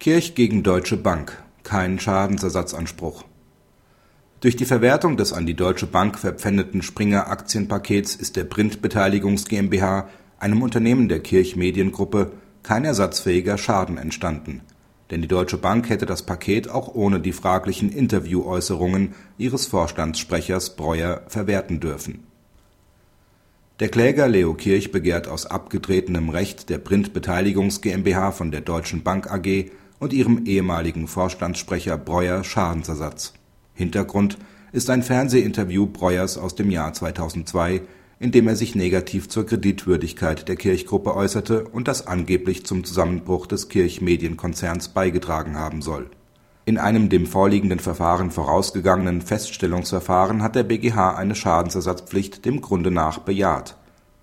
[0.00, 3.24] Kirch gegen Deutsche Bank: Kein Schadensersatzanspruch
[4.40, 10.08] Durch die Verwertung des an die Deutsche Bank verpfändeten Springer-Aktienpakets ist der Print Beteiligungs GmbH,
[10.38, 12.32] einem Unternehmen der Kirch Mediengruppe,
[12.62, 14.62] kein ersatzfähiger Schaden entstanden.
[15.10, 21.24] Denn die Deutsche Bank hätte das Paket auch ohne die fraglichen Interviewäußerungen ihres Vorstandssprechers Breuer
[21.28, 22.24] verwerten dürfen.
[23.80, 29.02] Der Kläger Leo Kirch begehrt aus abgetretenem Recht der Print Beteiligungs GmbH von der Deutschen
[29.02, 29.70] Bank AG
[30.00, 33.34] und ihrem ehemaligen Vorstandssprecher Breuer Schadensersatz.
[33.74, 34.38] Hintergrund
[34.72, 37.82] ist ein Fernsehinterview Breuers aus dem Jahr 2002,
[38.18, 43.46] in dem er sich negativ zur Kreditwürdigkeit der Kirchgruppe äußerte und das angeblich zum Zusammenbruch
[43.46, 46.10] des Kirchmedienkonzerns beigetragen haben soll.
[46.66, 53.20] In einem dem vorliegenden Verfahren vorausgegangenen Feststellungsverfahren hat der BGH eine Schadensersatzpflicht dem Grunde nach
[53.20, 53.76] bejaht.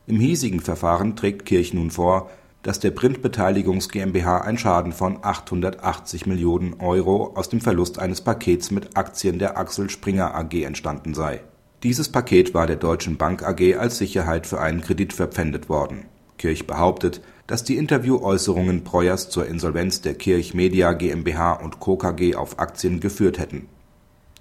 [0.05, 2.29] Im hiesigen Verfahren trägt Kirch nun vor
[2.63, 8.21] dass der Print Beteiligungs GmbH ein Schaden von 880 Millionen Euro aus dem Verlust eines
[8.21, 11.41] Pakets mit Aktien der Axel Springer AG entstanden sei.
[11.83, 16.05] Dieses Paket war der Deutschen Bank AG als Sicherheit für einen Kredit verpfändet worden.
[16.37, 21.95] Kirch behauptet, dass die Interviewäußerungen Breuers zur Insolvenz der Kirch Media GmbH und Co.
[21.95, 23.67] KG auf Aktien geführt hätten.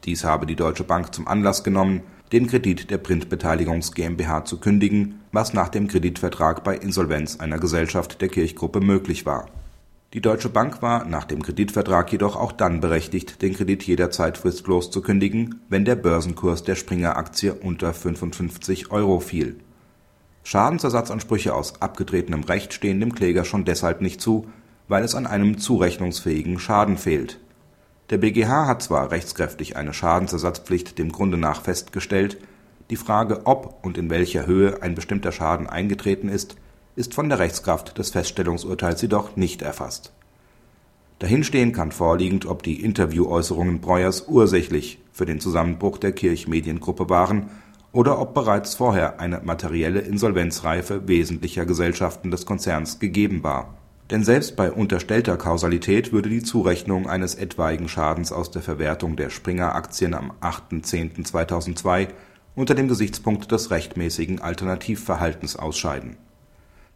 [0.05, 4.59] Dies habe die Deutsche Bank zum Anlass genommen den Kredit der Print Beteiligungs GmbH zu
[4.59, 9.49] kündigen, was nach dem Kreditvertrag bei Insolvenz einer Gesellschaft der Kirchgruppe möglich war.
[10.13, 14.91] Die Deutsche Bank war nach dem Kreditvertrag jedoch auch dann berechtigt, den Kredit jederzeit fristlos
[14.91, 19.57] zu kündigen, wenn der Börsenkurs der Springer-Aktie unter 55 Euro fiel.
[20.43, 24.47] Schadensersatzansprüche aus abgetretenem Recht stehen dem Kläger schon deshalb nicht zu,
[24.89, 27.39] weil es an einem zurechnungsfähigen Schaden fehlt
[28.11, 32.39] der BGH hat zwar rechtskräftig eine Schadensersatzpflicht dem Grunde nach festgestellt,
[32.89, 36.57] die Frage, ob und in welcher Höhe ein bestimmter Schaden eingetreten ist,
[36.95, 40.13] ist von der Rechtskraft des Feststellungsurteils jedoch nicht erfasst.
[41.19, 47.51] Dahinstehen kann vorliegend, ob die Interviewäußerungen Breuers ursächlich für den Zusammenbruch der Kirch-Mediengruppe waren
[47.91, 53.75] oder ob bereits vorher eine materielle Insolvenzreife wesentlicher Gesellschaften des Konzerns gegeben war
[54.11, 59.31] denn selbst bei unterstellter Kausalität würde die Zurechnung eines etwaigen Schadens aus der Verwertung der
[59.31, 62.09] Springer-Aktien am 8.10.2002
[62.55, 66.17] unter dem Gesichtspunkt des rechtmäßigen Alternativverhaltens ausscheiden.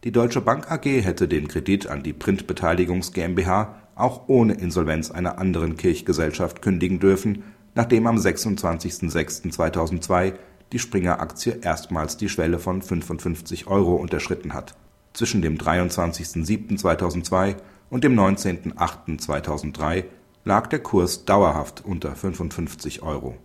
[0.05, 5.11] Die Deutsche Bank AG hätte den Kredit an die Print Beteiligungs GmbH auch ohne Insolvenz
[5.11, 7.43] einer anderen Kirchgesellschaft kündigen dürfen,
[7.75, 10.33] nachdem am 26.06.2002
[10.71, 14.75] die Springer-Aktie erstmals die Schwelle von 55 Euro unterschritten hat
[15.13, 17.55] zwischen dem 23.07.2002
[17.89, 20.05] und dem 19.08.2003
[20.43, 23.37] lag der Kurs dauerhaft unter 55 Euro.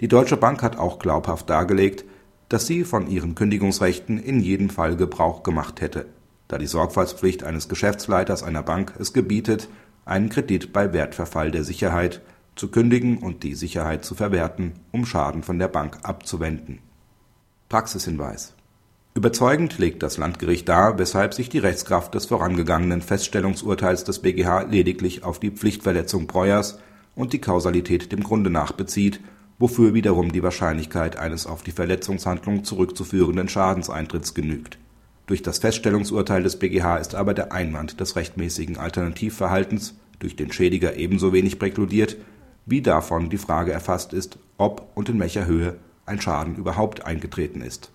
[0.00, 2.04] Die Deutsche Bank hat auch glaubhaft dargelegt,
[2.48, 6.06] dass sie von ihren Kündigungsrechten in jedem Fall Gebrauch gemacht hätte,
[6.48, 9.68] da die Sorgfaltspflicht eines Geschäftsleiters einer Bank es gebietet,
[10.04, 12.20] einen Kredit bei Wertverfall der Sicherheit
[12.54, 16.78] zu kündigen und die Sicherheit zu verwerten, um Schaden von der Bank abzuwenden.
[17.68, 18.54] Praxishinweis
[19.16, 25.24] Überzeugend legt das Landgericht dar, weshalb sich die Rechtskraft des vorangegangenen Feststellungsurteils des BGH lediglich
[25.24, 26.78] auf die Pflichtverletzung Breuers
[27.14, 29.20] und die Kausalität dem Grunde nach bezieht,
[29.58, 34.76] wofür wiederum die Wahrscheinlichkeit eines auf die Verletzungshandlung zurückzuführenden Schadenseintritts genügt.
[35.26, 40.96] Durch das Feststellungsurteil des BGH ist aber der Einwand des rechtmäßigen Alternativverhaltens durch den Schädiger
[40.96, 42.18] ebenso wenig präkludiert,
[42.66, 47.62] wie davon die Frage erfasst ist, ob und in welcher Höhe ein Schaden überhaupt eingetreten
[47.62, 47.92] ist